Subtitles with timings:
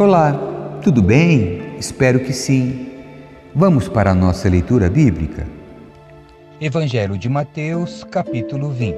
[0.00, 0.32] Olá,
[0.80, 1.74] tudo bem?
[1.78, 2.88] Espero que sim.
[3.54, 5.46] Vamos para a nossa leitura bíblica?
[6.58, 8.96] Evangelho de Mateus, capítulo 20.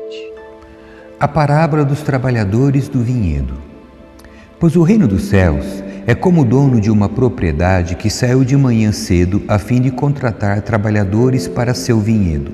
[1.19, 3.55] A parábola dos trabalhadores do vinhedo.
[4.61, 8.57] Pois o reino dos céus é como o dono de uma propriedade que saiu de
[8.57, 12.53] manhã cedo a fim de contratar trabalhadores para seu vinhedo.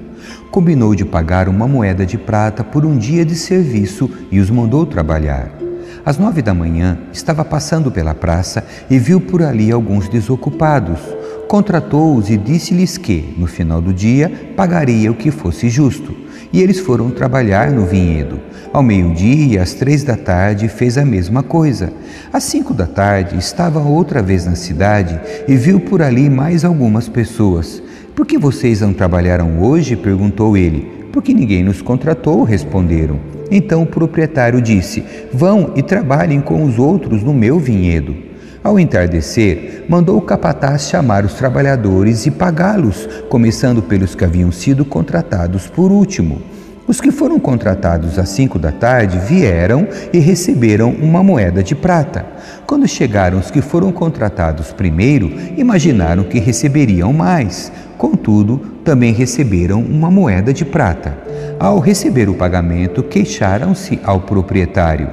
[0.50, 4.86] Combinou de pagar uma moeda de prata por um dia de serviço e os mandou
[4.86, 5.67] trabalhar.
[6.08, 10.98] Às nove da manhã, estava passando pela praça e viu por ali alguns desocupados.
[11.46, 16.16] Contratou-os e disse-lhes que, no final do dia, pagaria o que fosse justo.
[16.50, 18.40] E eles foram trabalhar no vinhedo.
[18.72, 21.92] Ao meio-dia às três da tarde fez a mesma coisa.
[22.32, 27.06] Às cinco da tarde estava outra vez na cidade e viu por ali mais algumas
[27.06, 27.82] pessoas.
[28.16, 29.94] Por que vocês não trabalharam hoje?
[29.94, 30.90] perguntou ele.
[31.12, 33.37] Porque ninguém nos contratou, responderam.
[33.50, 38.28] Então o proprietário disse: Vão e trabalhem com os outros no meu vinhedo.
[38.62, 44.84] Ao entardecer, mandou o capataz chamar os trabalhadores e pagá-los, começando pelos que haviam sido
[44.84, 46.42] contratados por último.
[46.88, 52.24] Os que foram contratados às cinco da tarde vieram e receberam uma moeda de prata.
[52.66, 57.70] Quando chegaram os que foram contratados primeiro, imaginaram que receberiam mais.
[57.98, 61.18] Contudo, também receberam uma moeda de prata.
[61.58, 65.10] Ao receber o pagamento, queixaram-se ao proprietário.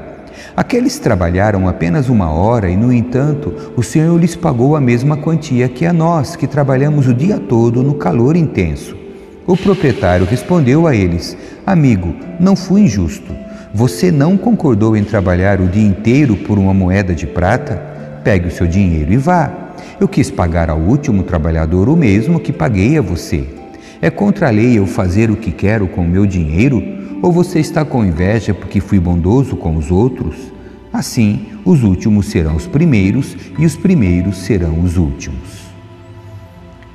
[0.56, 5.68] Aqueles trabalharam apenas uma hora e, no entanto, o Senhor lhes pagou a mesma quantia
[5.68, 8.96] que a nós, que trabalhamos o dia todo no calor intenso.
[9.48, 13.34] O proprietário respondeu a eles: Amigo, não fui injusto.
[13.74, 17.76] Você não concordou em trabalhar o dia inteiro por uma moeda de prata?
[18.24, 19.65] Pegue o seu dinheiro e vá.
[20.00, 23.48] Eu quis pagar ao último trabalhador o mesmo que paguei a você.
[24.02, 26.84] É contra a lei eu fazer o que quero com o meu dinheiro?
[27.22, 30.36] Ou você está com inveja porque fui bondoso com os outros?
[30.92, 35.66] Assim, os últimos serão os primeiros e os primeiros serão os últimos.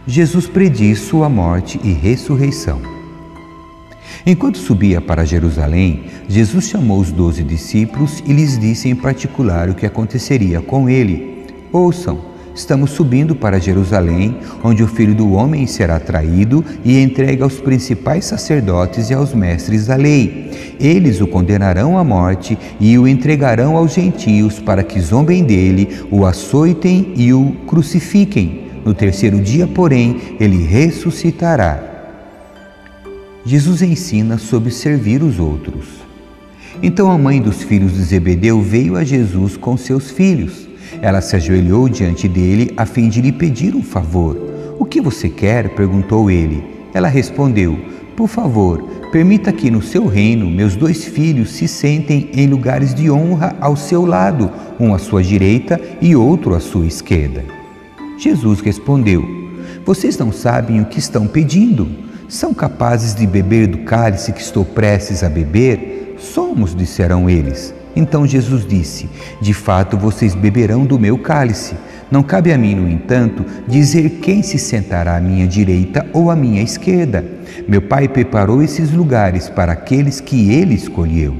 [0.06, 2.80] Jesus prediz sua morte e ressurreição.
[4.26, 9.74] Enquanto subia para Jerusalém, Jesus chamou os doze discípulos e lhes disse em particular o
[9.74, 11.46] que aconteceria com ele.
[11.72, 17.60] Ouçam, estamos subindo para Jerusalém, onde o filho do homem será traído e entregue aos
[17.60, 20.50] principais sacerdotes e aos mestres da lei.
[20.78, 26.26] Eles o condenarão à morte e o entregarão aos gentios para que zombem dele, o
[26.26, 31.90] açoitem e o crucifiquem no terceiro dia, porém, ele ressuscitará.
[33.44, 35.86] Jesus ensina sobre servir os outros.
[36.82, 40.69] Então a mãe dos filhos de Zebedeu veio a Jesus com seus filhos.
[41.00, 44.36] Ela se ajoelhou diante dele a fim de lhe pedir um favor.
[44.78, 45.70] O que você quer?
[45.70, 46.64] perguntou ele.
[46.92, 47.78] Ela respondeu:
[48.16, 53.10] Por favor, permita que no seu reino meus dois filhos se sentem em lugares de
[53.10, 57.44] honra ao seu lado, um à sua direita e outro à sua esquerda.
[58.18, 59.24] Jesus respondeu:
[59.84, 61.88] Vocês não sabem o que estão pedindo.
[62.28, 66.16] São capazes de beber do cálice que estou prestes a beber?
[66.18, 67.74] Somos, disseram eles.
[68.00, 69.10] Então Jesus disse:
[69.42, 71.74] De fato, vocês beberão do meu cálice.
[72.10, 76.34] Não cabe a mim, no entanto, dizer quem se sentará à minha direita ou à
[76.34, 77.22] minha esquerda.
[77.68, 81.36] Meu Pai preparou esses lugares para aqueles que ele escolheu.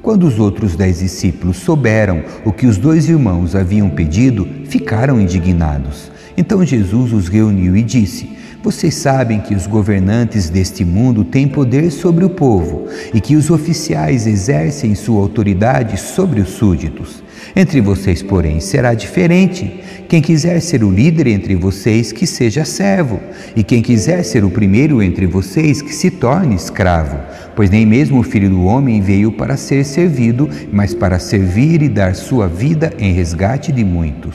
[0.00, 6.12] Quando os outros dez discípulos souberam o que os dois irmãos haviam pedido, ficaram indignados.
[6.36, 8.30] Então Jesus os reuniu e disse:
[8.66, 13.48] Vocês sabem que os governantes deste mundo têm poder sobre o povo e que os
[13.48, 17.22] oficiais exercem sua autoridade sobre os súditos.
[17.54, 19.84] Entre vocês, porém, será diferente.
[20.08, 23.20] Quem quiser ser o líder entre vocês, que seja servo,
[23.54, 27.20] e quem quiser ser o primeiro entre vocês, que se torne escravo.
[27.54, 31.88] Pois nem mesmo o filho do homem veio para ser servido, mas para servir e
[31.88, 34.34] dar sua vida em resgate de muitos.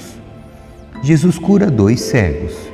[1.03, 2.70] Jesus cura dois cegos.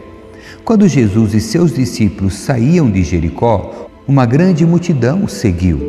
[0.68, 5.80] Quando Jesus e seus discípulos saíam de Jericó, uma grande multidão os seguiu.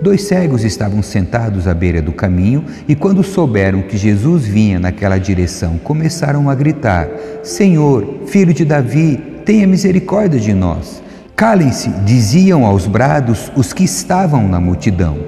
[0.00, 5.18] Dois cegos estavam sentados à beira do caminho e, quando souberam que Jesus vinha naquela
[5.18, 7.06] direção, começaram a gritar:
[7.42, 11.02] Senhor, filho de Davi, tenha misericórdia de nós.
[11.36, 15.18] Calem-se, diziam aos brados os que estavam na multidão.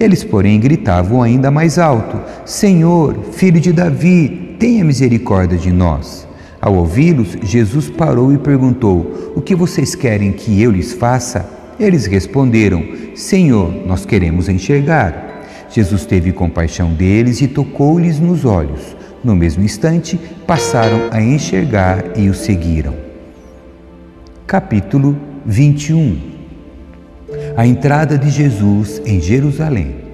[0.00, 6.28] Eles, porém, gritavam ainda mais alto: Senhor, filho de Davi, tenha misericórdia de nós.
[6.60, 11.48] Ao ouvi-los, Jesus parou e perguntou: O que vocês querem que eu lhes faça?
[11.78, 12.84] Eles responderam:
[13.14, 15.28] Senhor, nós queremos enxergar.
[15.70, 18.96] Jesus teve compaixão deles e tocou-lhes nos olhos.
[19.22, 22.94] No mesmo instante, passaram a enxergar e o seguiram.
[24.46, 25.16] Capítulo
[25.46, 26.18] 21
[27.56, 30.09] A entrada de Jesus em Jerusalém.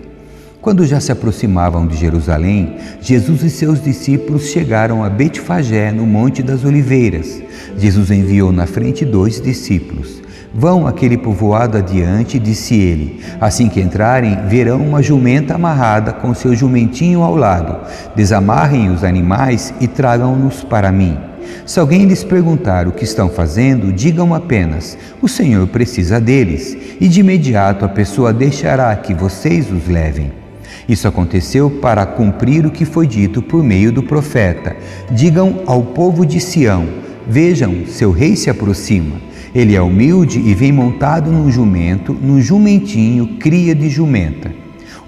[0.66, 6.42] Quando já se aproximavam de Jerusalém, Jesus e seus discípulos chegaram a Betfagé, no Monte
[6.42, 7.40] das Oliveiras.
[7.78, 10.20] Jesus enviou na frente dois discípulos.
[10.52, 13.20] Vão aquele povoado adiante, disse ele.
[13.40, 17.86] Assim que entrarem, verão uma jumenta amarrada com seu jumentinho ao lado.
[18.16, 21.16] Desamarrem os animais e tragam-nos para mim.
[21.64, 27.06] Se alguém lhes perguntar o que estão fazendo, digam apenas: O Senhor precisa deles, e
[27.06, 30.44] de imediato a pessoa deixará que vocês os levem.
[30.88, 34.76] Isso aconteceu para cumprir o que foi dito por meio do profeta.
[35.10, 36.86] Digam ao povo de Sião:
[37.26, 39.16] Vejam, seu rei se aproxima.
[39.54, 44.52] Ele é humilde e vem montado num jumento, num jumentinho, cria de jumenta.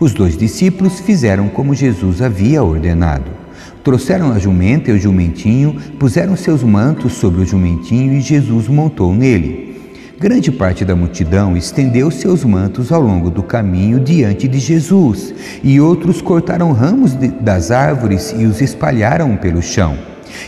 [0.01, 3.31] Os dois discípulos fizeram como Jesus havia ordenado.
[3.83, 9.15] Trouxeram a jumenta e o jumentinho, puseram seus mantos sobre o jumentinho e Jesus montou
[9.15, 9.68] nele.
[10.20, 15.32] Grande parte da multidão estendeu seus mantos ao longo do caminho diante de Jesus,
[15.62, 19.97] e outros cortaram ramos de, das árvores e os espalharam pelo chão.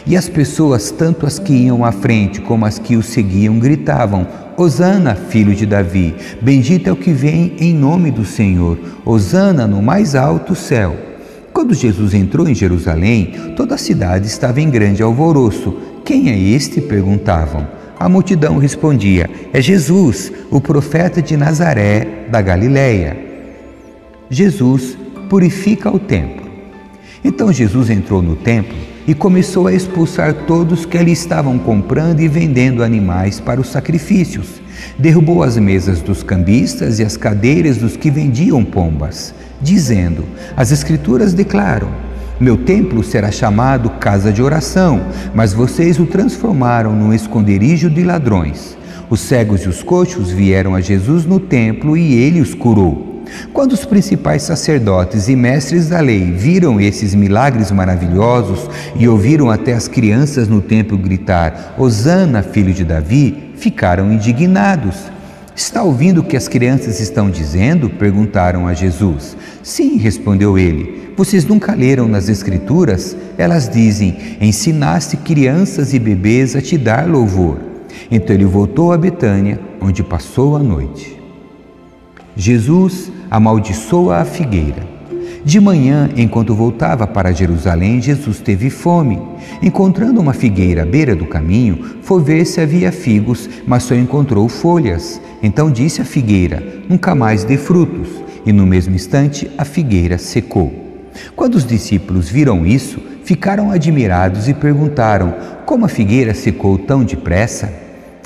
[0.05, 4.27] E as pessoas, tanto as que iam à frente como as que o seguiam, gritavam:
[4.57, 9.81] Hosana, filho de Davi, bendito é o que vem em nome do Senhor, Hosana no
[9.81, 10.97] mais alto céu.
[11.53, 15.77] Quando Jesus entrou em Jerusalém, toda a cidade estava em grande alvoroço.
[16.05, 16.81] Quem é este?
[16.81, 17.80] perguntavam.
[18.01, 23.15] A multidão respondia: É Jesus, o profeta de Nazaré da Galileia.
[24.31, 24.97] Jesus
[25.29, 26.49] purifica o templo.
[27.23, 28.75] Então Jesus entrou no templo
[29.07, 34.63] e começou a expulsar todos que ali estavam comprando e vendendo animais para os sacrifícios.
[34.99, 40.25] Derrubou as mesas dos cambistas e as cadeiras dos que vendiam pombas, dizendo:
[40.57, 41.91] As Escrituras declaram
[42.41, 45.03] meu templo será chamado casa de oração,
[45.35, 48.79] mas vocês o transformaram num esconderijo de ladrões.
[49.11, 53.23] Os cegos e os coxos vieram a Jesus no templo e ele os curou.
[53.53, 59.75] Quando os principais sacerdotes e mestres da lei viram esses milagres maravilhosos e ouviram até
[59.75, 64.97] as crianças no templo gritar: Hosana, filho de Davi, ficaram indignados.
[65.61, 67.91] Está ouvindo o que as crianças estão dizendo?
[67.91, 69.37] perguntaram a Jesus.
[69.63, 71.13] Sim, respondeu ele.
[71.15, 73.15] Vocês nunca leram nas Escrituras?
[73.37, 77.59] Elas dizem: Ensinaste crianças e bebês a te dar louvor.
[78.11, 81.21] Então ele voltou a Betânia, onde passou a noite.
[82.35, 84.89] Jesus amaldiçoa a figueira.
[85.45, 89.21] De manhã, enquanto voltava para Jerusalém, Jesus teve fome.
[89.63, 94.49] Encontrando uma figueira à beira do caminho, foi ver se havia figos, mas só encontrou
[94.49, 95.21] folhas.
[95.43, 98.09] Então disse à figueira: Nunca mais dê frutos.
[98.45, 100.73] E no mesmo instante a figueira secou.
[101.37, 105.35] Quando os discípulos viram isso, ficaram admirados e perguntaram:
[105.67, 107.73] Como a figueira secou tão depressa?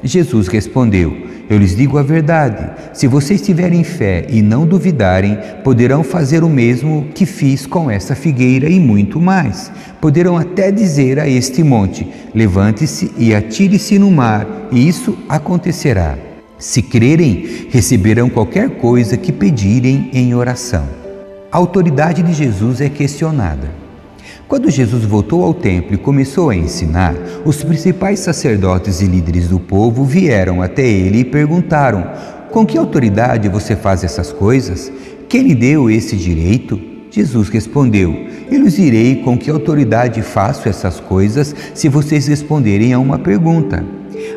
[0.02, 1.16] Jesus respondeu:
[1.48, 2.70] Eu lhes digo a verdade.
[2.92, 8.14] Se vocês tiverem fé e não duvidarem, poderão fazer o mesmo que fiz com essa
[8.14, 9.72] figueira e muito mais.
[10.00, 16.33] Poderão até dizer a este monte: Levante-se e atire-se no mar, e isso acontecerá.
[16.64, 20.88] Se crerem, receberão qualquer coisa que pedirem em oração.
[21.52, 23.68] A autoridade de Jesus é questionada.
[24.48, 27.14] Quando Jesus voltou ao templo e começou a ensinar,
[27.44, 32.10] os principais sacerdotes e líderes do povo vieram até ele e perguntaram:
[32.50, 34.90] Com que autoridade você faz essas coisas?
[35.28, 36.80] Quem lhe deu esse direito?
[37.10, 42.98] Jesus respondeu: Eu lhes direi com que autoridade faço essas coisas se vocês responderem a
[42.98, 43.84] uma pergunta.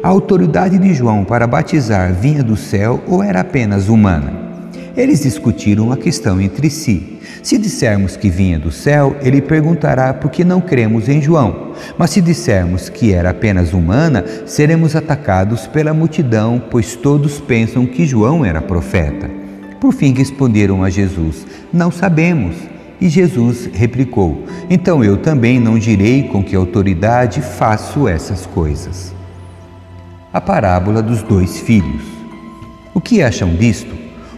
[0.04, 4.48] A autoridade de João para batizar vinha do céu ou era apenas humana?
[4.96, 7.20] Eles discutiram a questão entre si.
[7.44, 11.74] Se dissermos que vinha do céu, ele perguntará por que não cremos em João.
[11.98, 18.08] Mas se dissermos que era apenas humana, seremos atacados pela multidão, pois todos pensam que
[18.08, 19.30] João era profeta.
[19.80, 22.56] Por fim responderam a Jesus: Não sabemos.
[23.00, 29.17] E Jesus replicou: Então eu também não direi com que autoridade faço essas coisas.
[30.38, 32.04] A parábola dos dois filhos.
[32.94, 33.92] O que acham disto?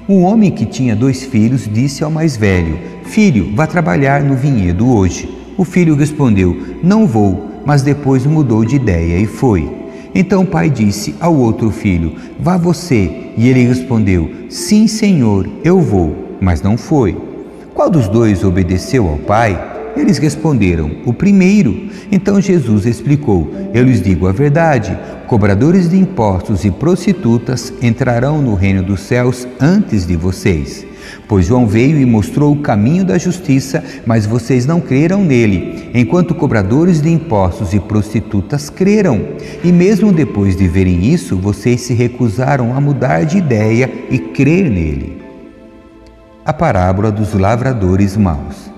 [0.07, 4.89] Um homem que tinha dois filhos disse ao mais velho: Filho, vá trabalhar no vinhedo
[4.89, 5.29] hoje.
[5.57, 9.69] O filho respondeu: Não vou, mas depois mudou de ideia e foi.
[10.15, 13.33] Então o pai disse ao outro filho: Vá você.
[13.35, 17.17] E ele respondeu: Sim, senhor, eu vou, mas não foi.
[17.73, 19.91] Qual dos dois obedeceu ao pai?
[19.97, 21.89] Eles responderam: O primeiro.
[22.09, 24.97] Então Jesus explicou: Eu lhes digo a verdade:
[25.29, 30.83] cobradores de impostos e prostitutas entrarão no reino dos céus antes de vocês.
[31.27, 36.33] Pois João veio e mostrou o caminho da justiça, mas vocês não creram nele, enquanto
[36.33, 39.21] cobradores de impostos e prostitutas creram.
[39.63, 44.67] E mesmo depois de verem isso, vocês se recusaram a mudar de ideia e crer
[44.67, 45.21] nele.
[46.43, 48.71] a parábola dos lavradores maus.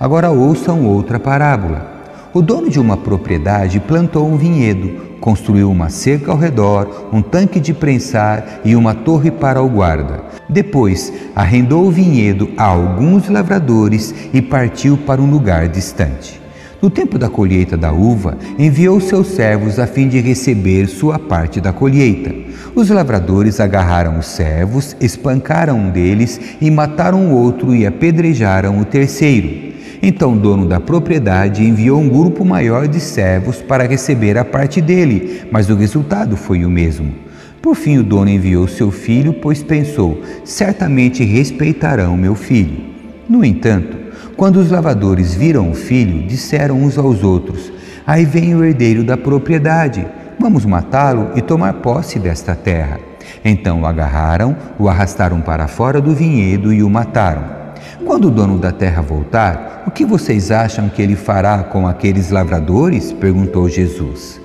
[0.00, 2.01] Agora ouçam outra parábola.
[2.34, 7.60] O dono de uma propriedade plantou um vinhedo, construiu uma cerca ao redor, um tanque
[7.60, 10.22] de prensar e uma torre para o guarda.
[10.48, 16.40] Depois, arrendou o vinhedo a alguns lavradores e partiu para um lugar distante.
[16.80, 21.60] No tempo da colheita da uva, enviou seus servos a fim de receber sua parte
[21.60, 22.34] da colheita.
[22.74, 28.86] Os lavradores agarraram os servos, espancaram um deles e mataram o outro e apedrejaram o
[28.86, 29.71] terceiro.
[30.04, 34.80] Então o dono da propriedade enviou um grupo maior de servos para receber a parte
[34.80, 37.14] dele, mas o resultado foi o mesmo.
[37.62, 42.84] Por fim, o dono enviou seu filho, pois pensou: certamente respeitarão meu filho.
[43.28, 43.96] No entanto,
[44.36, 47.72] quando os lavadores viram o filho, disseram uns aos outros:
[48.04, 50.04] Aí vem o herdeiro da propriedade,
[50.36, 52.98] vamos matá-lo e tomar posse desta terra.
[53.44, 57.61] Então o agarraram, o arrastaram para fora do vinhedo e o mataram.
[58.04, 62.30] Quando o dono da terra voltar, o que vocês acham que ele fará com aqueles
[62.30, 63.12] lavradores?
[63.12, 64.40] perguntou Jesus.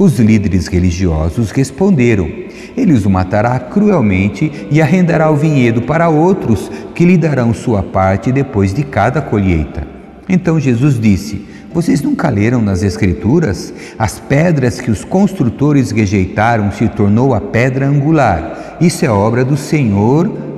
[0.00, 2.26] Os líderes religiosos responderam:
[2.74, 8.32] Ele os matará cruelmente e arrendará o vinhedo para outros que lhe darão sua parte
[8.32, 9.86] depois de cada colheita.
[10.26, 13.74] Então Jesus disse: Vocês nunca leram nas Escrituras?
[13.98, 18.78] As pedras que os construtores rejeitaram se tornou a pedra angular.
[18.80, 20.49] Isso é obra do Senhor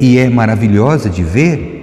[0.00, 1.74] e é maravilhosa de ver.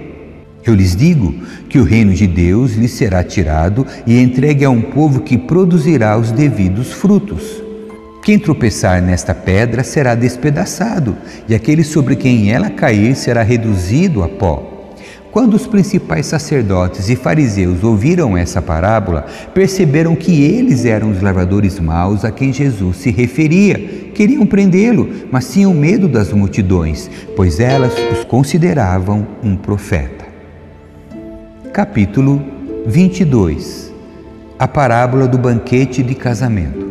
[0.66, 1.34] Eu lhes digo
[1.68, 6.16] que o reino de Deus lhes será tirado e entregue a um povo que produzirá
[6.16, 7.62] os devidos frutos.
[8.24, 11.14] Quem tropeçar nesta pedra será despedaçado,
[11.46, 14.74] e aquele sobre quem ela cair será reduzido a pó.
[15.30, 21.78] Quando os principais sacerdotes e fariseus ouviram essa parábola, perceberam que eles eram os lavradores
[21.80, 24.03] maus a quem Jesus se referia.
[24.14, 30.24] Queriam prendê-lo, mas tinham medo das multidões, pois elas os consideravam um profeta
[31.74, 32.40] capítulo
[32.86, 33.92] 22
[34.56, 36.86] A parábola do banquete de casamento.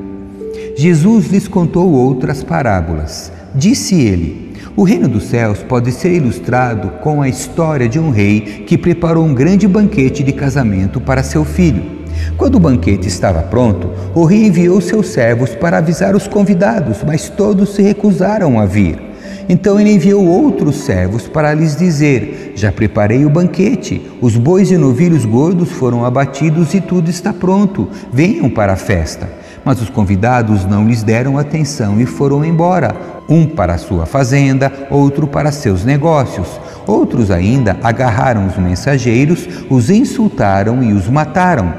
[0.75, 3.32] Jesus lhes contou outras parábolas.
[3.56, 8.42] Disse ele: O reino dos céus pode ser ilustrado com a história de um rei
[8.68, 12.03] que preparou um grande banquete de casamento para seu filho.
[12.38, 17.29] Quando o banquete estava pronto, o rei enviou seus servos para avisar os convidados, mas
[17.29, 19.13] todos se recusaram a vir.
[19.48, 24.77] Então ele enviou outros servos para lhes dizer: Já preparei o banquete, os bois e
[24.77, 29.29] novilhos gordos foram abatidos e tudo está pronto, venham para a festa.
[29.65, 32.93] Mas os convidados não lhes deram atenção e foram embora,
[33.29, 36.48] um para sua fazenda, outro para seus negócios.
[36.86, 41.74] Outros ainda agarraram os mensageiros, os insultaram e os mataram.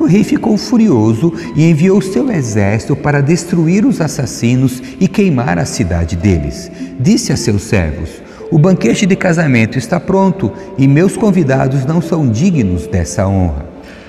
[0.00, 5.66] O rei ficou furioso e enviou seu exército para destruir os assassinos e queimar a
[5.66, 6.72] cidade deles.
[6.98, 8.08] Disse a seus servos:
[8.50, 13.66] O banquete de casamento está pronto e meus convidados não são dignos dessa honra.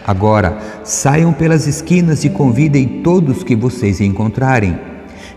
[0.08, 4.80] Agora saiam pelas esquinas e convidem todos que vocês encontrarem.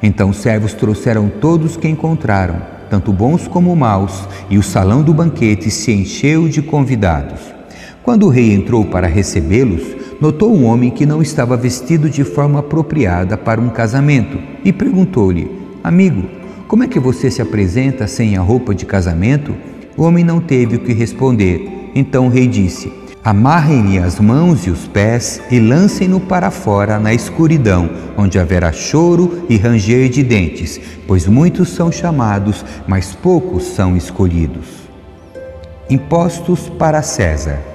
[0.00, 5.12] Então os servos trouxeram todos que encontraram, tanto bons como maus, e o salão do
[5.12, 7.40] banquete se encheu de convidados.
[8.04, 12.60] Quando o rei entrou para recebê-los, notou um homem que não estava vestido de forma
[12.60, 15.50] apropriada para um casamento e perguntou-lhe:
[15.82, 16.24] Amigo,
[16.66, 19.54] como é que você se apresenta sem a roupa de casamento?
[19.96, 21.90] O homem não teve o que responder.
[21.94, 22.92] Então o rei disse:
[23.24, 29.44] Amarrem-lhe as mãos e os pés e lancem-no para fora na escuridão, onde haverá choro
[29.48, 34.66] e ranger de dentes, pois muitos são chamados, mas poucos são escolhidos.
[35.88, 37.73] Impostos para César.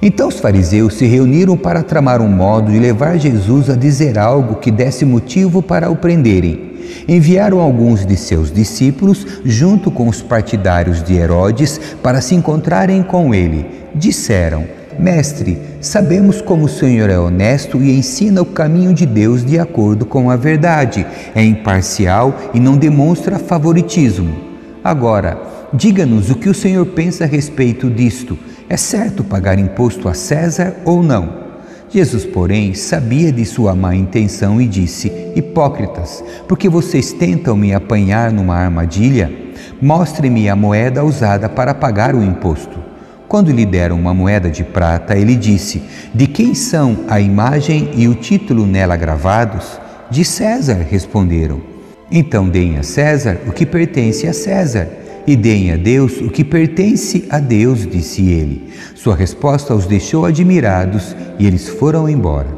[0.00, 4.56] Então os fariseus se reuniram para tramar um modo de levar Jesus a dizer algo
[4.56, 6.68] que desse motivo para o prenderem.
[7.06, 13.34] Enviaram alguns de seus discípulos junto com os partidários de Herodes para se encontrarem com
[13.34, 13.66] ele.
[13.94, 14.64] Disseram:
[14.98, 20.04] Mestre, sabemos como o Senhor é honesto e ensina o caminho de Deus de acordo
[20.04, 24.34] com a verdade, é imparcial e não demonstra favoritismo.
[24.82, 25.40] Agora,
[25.72, 28.38] diga-nos o que o Senhor pensa a respeito disto.
[28.70, 31.48] É certo pagar imposto a César ou não?
[31.88, 38.30] Jesus, porém, sabia de sua má intenção e disse: Hipócritas, porque vocês tentam me apanhar
[38.30, 39.32] numa armadilha?
[39.80, 42.78] Mostre-me a moeda usada para pagar o imposto.
[43.26, 45.82] Quando lhe deram uma moeda de prata, ele disse:
[46.14, 49.80] De quem são a imagem e o título nela gravados?
[50.10, 51.62] De César, responderam.
[52.10, 56.42] Então deem a César o que pertence a César e deem a Deus o que
[56.42, 58.72] pertence a Deus, disse ele.
[58.94, 62.48] Sua resposta os deixou admirados e eles foram embora.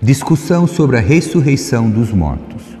[0.00, 2.77] Discussão sobre a ressurreição dos mortos.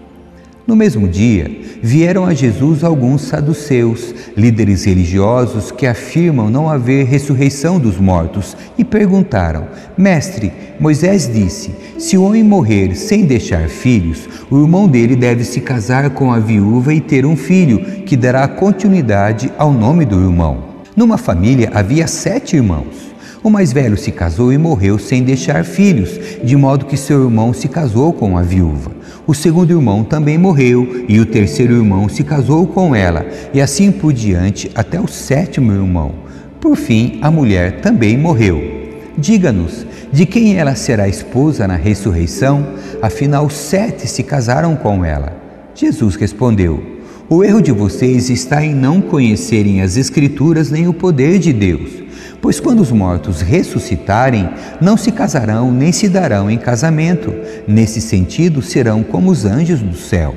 [0.68, 1.50] No mesmo dia,
[1.82, 8.84] vieram a Jesus alguns saduceus, líderes religiosos que afirmam não haver ressurreição dos mortos, e
[8.84, 15.42] perguntaram: Mestre, Moisés disse: se o homem morrer sem deixar filhos, o irmão dele deve
[15.42, 20.20] se casar com a viúva e ter um filho, que dará continuidade ao nome do
[20.20, 20.64] irmão.
[20.94, 23.08] Numa família havia sete irmãos.
[23.42, 26.10] O mais velho se casou e morreu sem deixar filhos,
[26.44, 28.97] de modo que seu irmão se casou com a viúva.
[29.28, 33.92] O segundo irmão também morreu, e o terceiro irmão se casou com ela, e assim
[33.92, 36.14] por diante até o sétimo irmão.
[36.58, 38.58] Por fim, a mulher também morreu.
[39.18, 42.68] Diga-nos, de quem ela será esposa na ressurreição?
[43.02, 45.36] Afinal, sete se casaram com ela.
[45.74, 46.82] Jesus respondeu:
[47.28, 52.07] O erro de vocês está em não conhecerem as Escrituras nem o poder de Deus.
[52.40, 54.48] Pois quando os mortos ressuscitarem,
[54.80, 57.34] não se casarão nem se darão em casamento.
[57.66, 60.36] Nesse sentido, serão como os anjos do céu.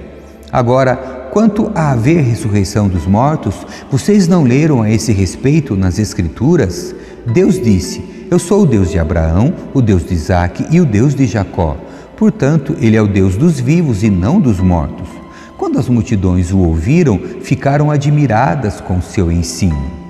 [0.51, 0.95] Agora,
[1.31, 3.55] quanto a haver ressurreição dos mortos,
[3.89, 6.93] vocês não leram a esse respeito nas Escrituras?
[7.33, 11.13] Deus disse: Eu sou o Deus de Abraão, o Deus de Isaque e o Deus
[11.13, 11.77] de Jacó.
[12.17, 15.07] Portanto, ele é o Deus dos vivos e não dos mortos.
[15.55, 20.00] Quando as multidões o ouviram, ficaram admiradas com seu ensino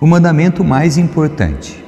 [0.00, 1.84] o mandamento mais importante.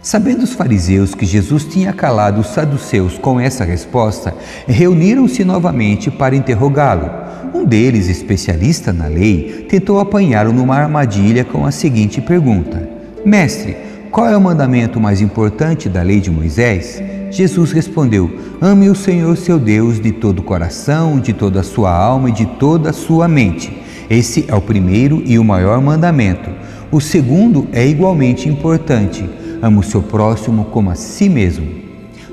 [0.00, 4.34] Sabendo os fariseus que Jesus tinha calado os saduceus com essa resposta,
[4.66, 7.10] reuniram-se novamente para interrogá-lo.
[7.52, 12.88] Um deles, especialista na lei, tentou apanhá-lo numa armadilha com a seguinte pergunta:
[13.24, 13.76] Mestre,
[14.10, 17.02] qual é o mandamento mais importante da lei de Moisés?
[17.30, 21.90] Jesus respondeu: Ame o Senhor seu Deus de todo o coração, de toda a sua
[21.90, 23.76] alma e de toda a sua mente.
[24.08, 26.48] Esse é o primeiro e o maior mandamento.
[26.90, 29.28] O segundo é igualmente importante:
[29.60, 31.66] ama o seu próximo como a si mesmo.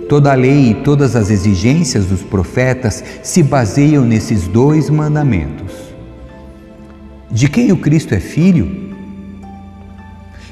[0.08, 5.74] Toda a lei e todas as exigências dos profetas se baseiam nesses dois mandamentos.
[7.32, 8.94] De quem o Cristo é filho?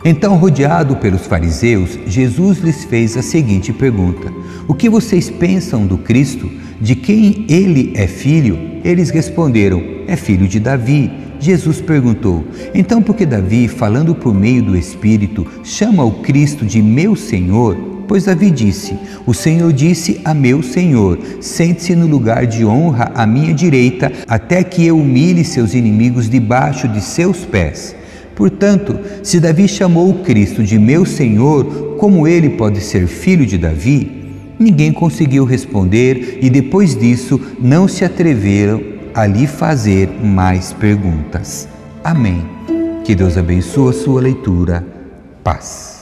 [0.03, 4.33] Então, rodeado pelos fariseus, Jesus lhes fez a seguinte pergunta:
[4.67, 6.49] O que vocês pensam do Cristo?
[6.79, 8.57] De quem ele é filho?
[8.83, 11.11] Eles responderam: É filho de Davi.
[11.41, 16.82] Jesus perguntou: Então, por que Davi, falando por meio do Espírito, chama o Cristo de
[16.82, 17.75] meu Senhor?
[18.08, 23.25] Pois Davi disse: O Senhor disse a meu Senhor: Sente-se no lugar de honra à
[23.25, 27.95] minha direita, até que eu humilhe seus inimigos debaixo de seus pés.
[28.36, 33.58] Portanto, se Davi chamou o Cristo de meu Senhor, como ele pode ser filho de
[33.58, 34.21] Davi?
[34.60, 41.67] Ninguém conseguiu responder e depois disso não se atreveram a lhe fazer mais perguntas.
[42.04, 42.47] Amém.
[43.04, 44.86] Que Deus abençoe a sua leitura.
[45.43, 46.00] Paz.